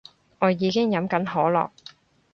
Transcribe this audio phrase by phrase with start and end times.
[0.39, 1.69] 我已經飲緊可樂